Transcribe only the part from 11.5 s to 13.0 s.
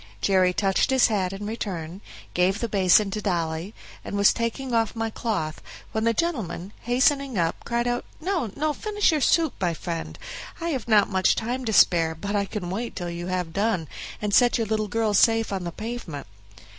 to spare, but I can wait